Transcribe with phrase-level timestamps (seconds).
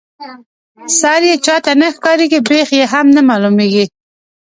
[0.99, 3.85] سر یې چاته نه ښکاريږي بېخ یې هم نه معلومیږي.